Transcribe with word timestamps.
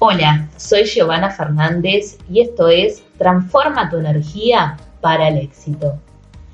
Hola, 0.00 0.48
soy 0.56 0.84
Giovanna 0.84 1.28
Fernández 1.28 2.18
y 2.30 2.40
esto 2.40 2.68
es 2.68 3.02
Transforma 3.18 3.90
tu 3.90 3.96
energía 3.96 4.76
para 5.00 5.26
el 5.26 5.38
éxito. 5.38 5.98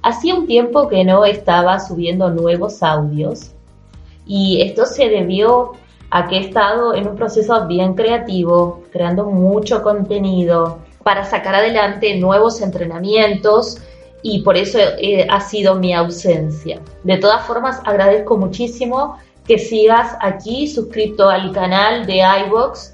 Hacía 0.00 0.34
un 0.34 0.46
tiempo 0.46 0.88
que 0.88 1.04
no 1.04 1.26
estaba 1.26 1.78
subiendo 1.78 2.30
nuevos 2.30 2.82
audios 2.82 3.50
y 4.24 4.62
esto 4.62 4.86
se 4.86 5.10
debió 5.10 5.72
a 6.08 6.26
que 6.26 6.36
he 6.36 6.40
estado 6.40 6.94
en 6.94 7.06
un 7.06 7.16
proceso 7.16 7.66
bien 7.66 7.92
creativo, 7.92 8.82
creando 8.90 9.26
mucho 9.26 9.82
contenido 9.82 10.78
para 11.02 11.26
sacar 11.26 11.54
adelante 11.54 12.16
nuevos 12.16 12.62
entrenamientos 12.62 13.76
y 14.22 14.40
por 14.40 14.56
eso 14.56 14.78
eh, 14.98 15.26
ha 15.28 15.42
sido 15.42 15.74
mi 15.74 15.92
ausencia. 15.92 16.80
De 17.02 17.18
todas 17.18 17.44
formas, 17.44 17.78
agradezco 17.84 18.38
muchísimo 18.38 19.18
que 19.46 19.58
sigas 19.58 20.16
aquí 20.22 20.66
suscrito 20.66 21.28
al 21.28 21.52
canal 21.52 22.06
de 22.06 22.22
iVox 22.46 22.93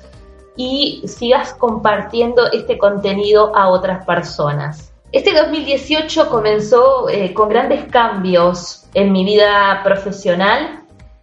y 0.63 1.01
sigas 1.09 1.55
compartiendo 1.55 2.53
este 2.53 2.77
contenido 2.77 3.57
a 3.57 3.69
otras 3.69 4.05
personas. 4.05 4.93
Este 5.11 5.33
2018 5.33 6.29
comenzó 6.29 7.09
eh, 7.09 7.33
con 7.33 7.49
grandes 7.49 7.87
cambios 7.87 8.85
en 8.93 9.11
mi 9.11 9.25
vida 9.25 9.81
profesional, 9.83 10.83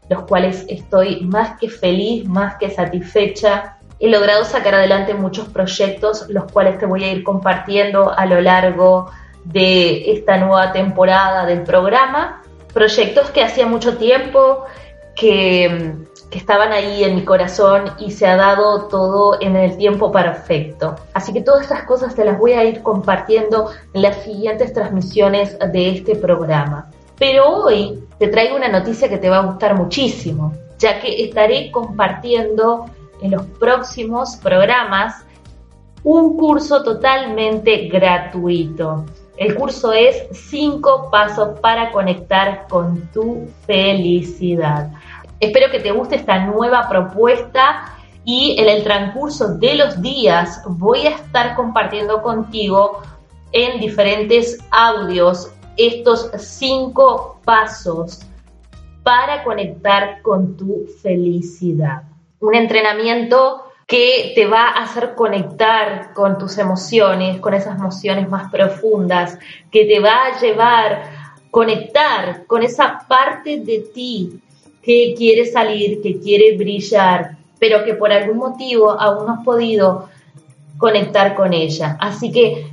los 0.09 0.23
cuales 0.23 0.65
estoy 0.67 1.21
más 1.21 1.59
que 1.59 1.69
feliz, 1.69 2.27
más 2.27 2.55
que 2.55 2.71
satisfecha. 2.71 3.77
He 3.99 4.09
logrado 4.09 4.43
sacar 4.43 4.73
adelante 4.73 5.13
muchos 5.13 5.47
proyectos, 5.49 6.25
los 6.29 6.51
cuales 6.51 6.79
te 6.79 6.87
voy 6.87 7.03
a 7.03 7.11
ir 7.11 7.23
compartiendo 7.23 8.11
a 8.17 8.25
lo 8.25 8.41
largo 8.41 9.11
de 9.43 10.13
esta 10.13 10.37
nueva 10.37 10.71
temporada 10.71 11.45
del 11.45 11.61
programa. 11.61 12.41
Proyectos 12.73 13.29
que 13.29 13.43
hacía 13.43 13.67
mucho 13.67 13.97
tiempo 13.97 14.65
que 15.15 15.93
que 16.29 16.37
estaban 16.37 16.71
ahí 16.73 17.03
en 17.03 17.15
mi 17.15 17.23
corazón 17.23 17.85
y 17.99 18.11
se 18.11 18.27
ha 18.27 18.35
dado 18.35 18.87
todo 18.87 19.37
en 19.41 19.55
el 19.55 19.77
tiempo 19.77 20.11
perfecto. 20.11 20.95
Así 21.13 21.31
que 21.33 21.41
todas 21.41 21.63
estas 21.63 21.83
cosas 21.83 22.15
te 22.15 22.25
las 22.25 22.37
voy 22.37 22.53
a 22.53 22.63
ir 22.65 22.83
compartiendo 22.83 23.71
en 23.93 24.01
las 24.01 24.23
siguientes 24.23 24.73
transmisiones 24.73 25.57
de 25.59 25.89
este 25.89 26.15
programa. 26.15 26.91
Pero 27.17 27.47
hoy 27.47 28.03
te 28.19 28.27
traigo 28.27 28.55
una 28.55 28.67
noticia 28.67 29.09
que 29.09 29.17
te 29.17 29.29
va 29.29 29.37
a 29.37 29.45
gustar 29.45 29.75
muchísimo, 29.75 30.53
ya 30.77 30.99
que 30.99 31.23
estaré 31.23 31.71
compartiendo 31.71 32.85
en 33.21 33.31
los 33.31 33.45
próximos 33.59 34.35
programas 34.35 35.25
un 36.03 36.37
curso 36.37 36.83
totalmente 36.83 37.87
gratuito. 37.87 39.05
El 39.37 39.55
curso 39.55 39.93
es 39.93 40.27
5 40.31 41.09
pasos 41.11 41.59
para 41.59 41.91
conectar 41.91 42.67
con 42.67 43.07
tu 43.11 43.47
felicidad. 43.65 44.91
Espero 45.39 45.69
que 45.71 45.79
te 45.79 45.91
guste 45.91 46.15
esta 46.15 46.45
nueva 46.45 46.89
propuesta 46.89 47.93
y 48.25 48.55
en 48.59 48.67
el 48.69 48.83
transcurso 48.83 49.55
de 49.57 49.75
los 49.75 50.01
días 50.01 50.61
voy 50.67 51.05
a 51.05 51.11
estar 51.11 51.55
compartiendo 51.55 52.21
contigo 52.21 53.01
en 53.51 53.79
diferentes 53.79 54.57
audios 54.71 55.51
estos 55.77 56.31
cinco 56.37 57.39
pasos 57.45 58.21
para 59.03 59.43
conectar 59.43 60.21
con 60.23 60.57
tu 60.57 60.87
felicidad. 61.01 62.03
Un 62.39 62.55
entrenamiento 62.55 63.63
que 63.87 64.33
te 64.35 64.47
va 64.47 64.67
a 64.67 64.83
hacer 64.83 65.13
conectar 65.15 66.13
con 66.13 66.37
tus 66.37 66.57
emociones, 66.57 67.39
con 67.39 67.53
esas 67.53 67.79
emociones 67.79 68.27
más 68.27 68.51
profundas, 68.51 69.37
que 69.71 69.85
te 69.85 69.99
va 69.99 70.25
a 70.25 70.39
llevar 70.41 70.93
a 70.93 71.35
conectar 71.51 72.45
con 72.47 72.63
esa 72.63 73.05
parte 73.07 73.59
de 73.59 73.85
ti 73.93 74.41
que 74.87 75.13
quiere 75.17 75.45
salir, 75.45 76.01
que 76.01 76.17
quiere 76.17 76.55
brillar, 76.55 77.35
pero 77.59 77.83
que 77.83 77.93
por 77.93 78.09
algún 78.09 78.37
motivo 78.37 78.89
aún 78.89 79.27
no 79.27 79.33
has 79.33 79.43
podido 79.43 80.07
conectar 80.77 81.35
con 81.35 81.51
ella. 81.51 81.97
Así 81.99 82.31
que 82.31 82.71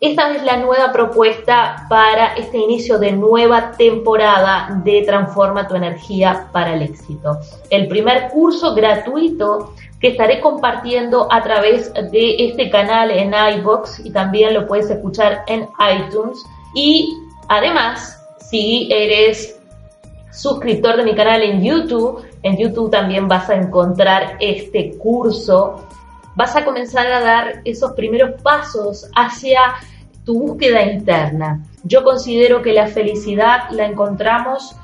esta 0.00 0.36
es 0.36 0.44
la 0.44 0.58
nueva 0.58 0.92
propuesta 0.92 1.84
para 1.88 2.34
este 2.34 2.58
inicio 2.58 3.00
de 3.00 3.10
nueva 3.10 3.72
temporada 3.72 4.80
de 4.84 5.02
Transforma 5.02 5.66
tu 5.66 5.74
energía 5.74 6.46
para 6.52 6.74
el 6.74 6.82
éxito. 6.82 7.38
El 7.70 7.88
primer 7.88 8.28
curso 8.28 8.76
gratuito 8.76 9.74
que 9.98 10.08
estaré 10.08 10.40
compartiendo 10.40 11.26
a 11.28 11.42
través 11.42 11.92
de 11.92 12.36
este 12.38 12.70
canal 12.70 13.10
en 13.10 13.34
iBox 13.58 14.06
y 14.06 14.12
también 14.12 14.54
lo 14.54 14.68
puedes 14.68 14.88
escuchar 14.90 15.42
en 15.48 15.68
iTunes. 15.92 16.38
Y 16.76 17.12
además, 17.48 18.24
si 18.48 18.88
eres 18.92 19.57
suscriptor 20.30 20.96
de 20.96 21.04
mi 21.04 21.14
canal 21.14 21.42
en 21.42 21.62
YouTube. 21.62 22.24
En 22.42 22.56
YouTube 22.56 22.90
también 22.90 23.28
vas 23.28 23.48
a 23.50 23.56
encontrar 23.56 24.36
este 24.40 24.96
curso. 24.98 25.86
Vas 26.34 26.54
a 26.56 26.64
comenzar 26.64 27.06
a 27.06 27.20
dar 27.20 27.60
esos 27.64 27.92
primeros 27.92 28.40
pasos 28.42 29.10
hacia 29.14 29.60
tu 30.24 30.38
búsqueda 30.38 30.82
interna. 30.82 31.64
Yo 31.84 32.04
considero 32.04 32.62
que 32.62 32.72
la 32.72 32.86
felicidad 32.86 33.70
la 33.70 33.86
encontramos 33.86 34.76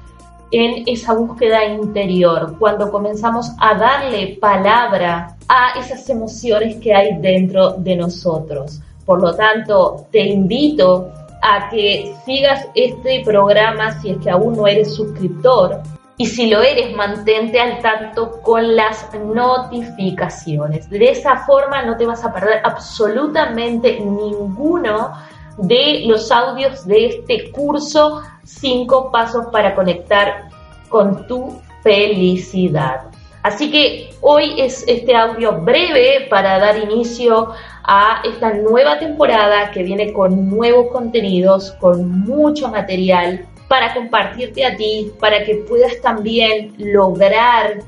en 0.50 0.84
esa 0.86 1.14
búsqueda 1.14 1.64
interior, 1.64 2.56
cuando 2.58 2.90
comenzamos 2.90 3.50
a 3.58 3.74
darle 3.74 4.38
palabra 4.40 5.36
a 5.48 5.78
esas 5.78 6.08
emociones 6.08 6.76
que 6.76 6.94
hay 6.94 7.18
dentro 7.18 7.72
de 7.72 7.96
nosotros. 7.96 8.80
Por 9.04 9.20
lo 9.20 9.34
tanto, 9.34 10.06
te 10.10 10.20
invito 10.20 11.10
a 11.46 11.68
que 11.68 12.16
sigas 12.24 12.66
este 12.74 13.22
programa 13.22 14.00
si 14.00 14.10
es 14.10 14.18
que 14.18 14.30
aún 14.30 14.56
no 14.56 14.66
eres 14.66 14.94
suscriptor. 14.94 15.82
Y 16.16 16.26
si 16.26 16.48
lo 16.48 16.62
eres, 16.62 16.96
mantente 16.96 17.60
al 17.60 17.80
tanto 17.82 18.40
con 18.40 18.74
las 18.74 19.12
notificaciones. 19.14 20.88
De 20.88 21.10
esa 21.10 21.38
forma 21.44 21.82
no 21.82 21.96
te 21.96 22.06
vas 22.06 22.24
a 22.24 22.32
perder 22.32 22.60
absolutamente 22.64 24.00
ninguno 24.00 25.12
de 25.58 26.04
los 26.06 26.32
audios 26.32 26.86
de 26.86 27.06
este 27.06 27.50
curso, 27.50 28.22
cinco 28.44 29.10
pasos 29.10 29.46
para 29.52 29.74
conectar 29.74 30.48
con 30.88 31.26
tu 31.26 31.60
felicidad. 31.82 33.02
Así 33.44 33.70
que 33.70 34.08
hoy 34.22 34.54
es 34.56 34.88
este 34.88 35.14
audio 35.14 35.60
breve 35.60 36.28
para 36.30 36.58
dar 36.58 36.78
inicio 36.78 37.50
a 37.82 38.22
esta 38.24 38.54
nueva 38.54 38.98
temporada 38.98 39.70
que 39.70 39.82
viene 39.82 40.14
con 40.14 40.48
nuevos 40.48 40.90
contenidos, 40.90 41.72
con 41.72 42.08
mucho 42.20 42.70
material 42.70 43.44
para 43.68 43.92
compartirte 43.92 44.64
a 44.64 44.74
ti, 44.74 45.12
para 45.20 45.44
que 45.44 45.56
puedas 45.56 46.00
también 46.00 46.72
lograr 46.78 47.80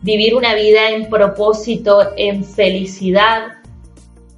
vivir 0.00 0.34
una 0.34 0.54
vida 0.54 0.88
en 0.88 1.10
propósito, 1.10 2.12
en 2.16 2.42
felicidad, 2.42 3.58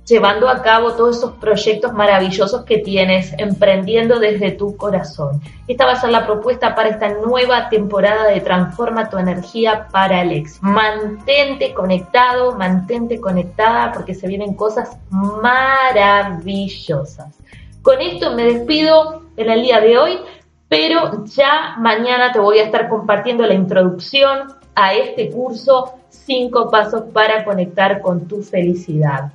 llevando 0.06 0.49
a 0.49 0.62
cabo 0.62 0.93
todos 0.93 1.19
esos 1.19 1.33
proyectos 1.33 1.93
maravillosos 1.93 2.65
que 2.65 2.78
tienes, 2.78 3.34
emprendiendo 3.39 4.21
desde 4.21 4.53
tu 4.53 4.77
corazón. 4.77 5.41
Esta 5.67 5.84
va 5.84 5.93
a 5.93 6.00
ser 6.00 6.11
la 6.11 6.27
propuesta 6.27 6.77
para 6.77 6.91
esta 6.91 7.09
nueva 7.09 7.69
temporada 7.69 8.28
de 8.28 8.41
Transforma 8.41 9.11
tu 9.11 9.19
energía 9.19 9.89
para 9.91 10.22
éxito. 10.22 10.65
Mantente 10.65 11.75
conectado, 11.75 12.55
mantente 12.55 13.21
conectada 13.21 13.91
porque 13.93 14.15
se 14.15 14.28
vienen 14.28 14.55
cosas 14.55 14.97
maravillosas. 15.11 17.34
Con 17.83 18.00
esto 18.00 18.34
me 18.34 18.45
despido 18.45 19.22
en 19.37 19.50
el 19.50 19.62
día 19.62 19.81
de 19.81 19.99
hoy, 19.99 20.21
pero 20.69 21.25
ya 21.25 21.75
mañana 21.78 22.31
te 22.33 22.39
voy 22.39 22.61
a 22.61 22.65
estar 22.65 22.89
compartiendo 22.89 23.45
la 23.45 23.55
introducción 23.55 24.55
a 24.75 24.95
este 24.95 25.31
curso, 25.31 25.95
cinco 26.11 26.71
pasos 26.71 27.05
para 27.12 27.45
conectar 27.45 28.00
con 28.00 28.28
tu 28.28 28.43
felicidad. 28.43 29.33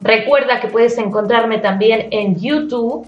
Recuerda 0.00 0.60
que 0.60 0.68
puedes 0.68 0.96
encontrarme 0.98 1.58
también 1.58 2.08
en 2.10 2.38
YouTube. 2.38 3.06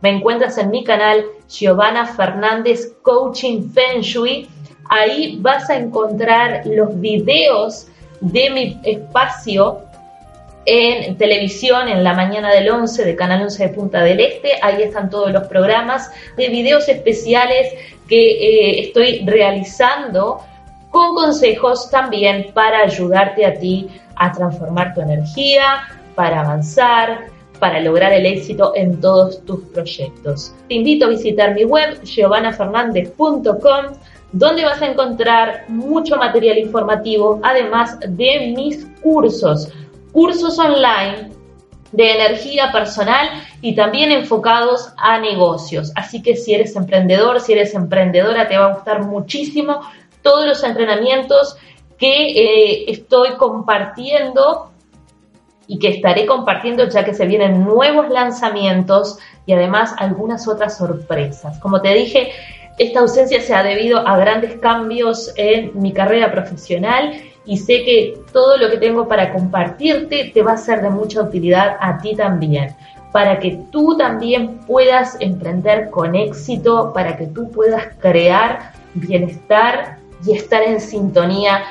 Me 0.00 0.10
encuentras 0.10 0.58
en 0.58 0.70
mi 0.70 0.82
canal 0.82 1.24
Giovanna 1.48 2.06
Fernández 2.06 2.94
Coaching 3.02 3.70
Feng 3.70 4.00
Shui. 4.00 4.48
Ahí 4.88 5.38
vas 5.40 5.70
a 5.70 5.76
encontrar 5.76 6.62
los 6.66 7.00
videos 7.00 7.86
de 8.20 8.50
mi 8.50 8.80
espacio 8.84 9.80
en 10.64 11.16
televisión 11.16 11.88
en 11.88 12.04
la 12.04 12.14
mañana 12.14 12.52
del 12.52 12.70
11 12.70 13.04
de 13.04 13.16
Canal 13.16 13.42
11 13.42 13.68
de 13.68 13.74
Punta 13.74 14.02
del 14.02 14.20
Este. 14.20 14.52
Ahí 14.62 14.82
están 14.82 15.10
todos 15.10 15.32
los 15.32 15.46
programas 15.48 16.10
de 16.36 16.48
videos 16.48 16.88
especiales 16.88 17.72
que 18.08 18.16
eh, 18.16 18.80
estoy 18.80 19.24
realizando 19.24 20.40
con 20.90 21.14
consejos 21.14 21.90
también 21.90 22.52
para 22.52 22.80
ayudarte 22.80 23.46
a 23.46 23.54
ti 23.54 23.88
a 24.16 24.30
transformar 24.30 24.94
tu 24.94 25.00
energía, 25.00 25.88
para 26.14 26.40
avanzar, 26.40 27.26
para 27.58 27.80
lograr 27.80 28.12
el 28.12 28.26
éxito 28.26 28.72
en 28.74 29.00
todos 29.00 29.44
tus 29.44 29.60
proyectos. 29.66 30.52
Te 30.68 30.74
invito 30.74 31.06
a 31.06 31.10
visitar 31.10 31.54
mi 31.54 31.64
web 31.64 32.02
giovanafernandez.com 32.02 33.94
donde 34.32 34.64
vas 34.64 34.80
a 34.80 34.86
encontrar 34.86 35.66
mucho 35.68 36.16
material 36.16 36.58
informativo, 36.58 37.38
además 37.42 37.98
de 38.00 38.54
mis 38.56 38.86
cursos, 39.02 39.68
cursos 40.12 40.58
online 40.58 41.30
de 41.92 42.12
energía 42.12 42.72
personal 42.72 43.28
y 43.60 43.74
también 43.74 44.10
enfocados 44.10 44.92
a 44.96 45.18
negocios. 45.18 45.92
Así 45.94 46.22
que 46.22 46.34
si 46.34 46.54
eres 46.54 46.74
emprendedor, 46.74 47.40
si 47.40 47.52
eres 47.52 47.74
emprendedora, 47.74 48.48
te 48.48 48.56
va 48.56 48.66
a 48.66 48.74
gustar 48.74 49.04
muchísimo 49.04 49.82
todos 50.22 50.46
los 50.46 50.64
entrenamientos 50.64 51.56
que 51.98 52.30
eh, 52.30 52.90
estoy 52.90 53.36
compartiendo 53.36 54.71
y 55.66 55.78
que 55.78 55.88
estaré 55.88 56.26
compartiendo 56.26 56.88
ya 56.88 57.04
que 57.04 57.14
se 57.14 57.26
vienen 57.26 57.64
nuevos 57.64 58.08
lanzamientos 58.10 59.18
y 59.46 59.52
además 59.52 59.94
algunas 59.98 60.48
otras 60.48 60.76
sorpresas. 60.76 61.58
Como 61.58 61.80
te 61.80 61.94
dije, 61.94 62.32
esta 62.78 63.00
ausencia 63.00 63.40
se 63.40 63.54
ha 63.54 63.62
debido 63.62 64.06
a 64.06 64.16
grandes 64.16 64.54
cambios 64.58 65.32
en 65.36 65.70
mi 65.80 65.92
carrera 65.92 66.32
profesional 66.32 67.12
y 67.44 67.56
sé 67.56 67.84
que 67.84 68.20
todo 68.32 68.56
lo 68.56 68.70
que 68.70 68.78
tengo 68.78 69.08
para 69.08 69.32
compartirte 69.32 70.30
te 70.32 70.42
va 70.42 70.52
a 70.52 70.56
ser 70.56 70.80
de 70.80 70.90
mucha 70.90 71.22
utilidad 71.22 71.76
a 71.80 71.98
ti 71.98 72.14
también, 72.14 72.74
para 73.12 73.38
que 73.38 73.58
tú 73.70 73.96
también 73.96 74.58
puedas 74.60 75.16
emprender 75.20 75.90
con 75.90 76.14
éxito, 76.14 76.92
para 76.92 77.16
que 77.16 77.26
tú 77.26 77.50
puedas 77.50 77.88
crear 77.98 78.72
bienestar 78.94 79.98
y 80.24 80.36
estar 80.36 80.62
en 80.62 80.80
sintonía 80.80 81.64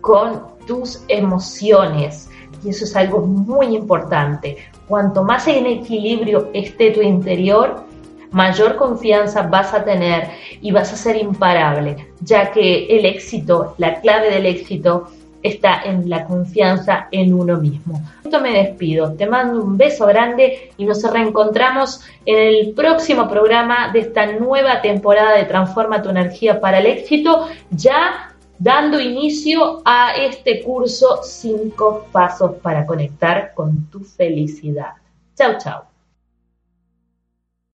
con 0.00 0.42
tus 0.66 1.02
emociones. 1.08 2.28
Y 2.64 2.70
eso 2.70 2.84
es 2.84 2.96
algo 2.96 3.20
muy 3.20 3.74
importante. 3.74 4.56
Cuanto 4.88 5.22
más 5.22 5.46
en 5.48 5.66
equilibrio 5.66 6.50
esté 6.52 6.90
tu 6.90 7.00
interior, 7.02 7.84
mayor 8.30 8.76
confianza 8.76 9.42
vas 9.42 9.72
a 9.74 9.84
tener 9.84 10.28
y 10.60 10.70
vas 10.72 10.92
a 10.92 10.96
ser 10.96 11.16
imparable, 11.16 12.08
ya 12.20 12.50
que 12.50 12.86
el 12.86 13.04
éxito, 13.04 13.74
la 13.78 14.00
clave 14.00 14.30
del 14.30 14.46
éxito 14.46 15.08
está 15.42 15.82
en 15.84 16.08
la 16.08 16.24
confianza 16.24 17.08
en 17.10 17.32
uno 17.32 17.56
mismo. 17.58 18.00
Esto 18.24 18.40
me 18.40 18.52
despido, 18.52 19.12
te 19.12 19.26
mando 19.26 19.62
un 19.62 19.76
beso 19.76 20.06
grande 20.06 20.72
y 20.76 20.84
nos 20.84 21.02
reencontramos 21.10 22.00
en 22.24 22.38
el 22.38 22.72
próximo 22.74 23.28
programa 23.28 23.90
de 23.92 24.00
esta 24.00 24.26
nueva 24.26 24.80
temporada 24.82 25.36
de 25.36 25.44
Transforma 25.44 26.02
tu 26.02 26.10
energía 26.10 26.60
para 26.60 26.78
el 26.78 26.86
éxito, 26.86 27.46
ya 27.70 28.32
dando 28.58 29.00
inicio 29.00 29.82
a 29.84 30.12
este 30.16 30.62
curso 30.62 31.22
5 31.22 32.08
pasos 32.12 32.56
para 32.62 32.86
conectar 32.86 33.52
con 33.54 33.86
tu 33.90 34.00
felicidad. 34.00 34.94
Chao, 35.36 35.58
chao. 35.58 35.95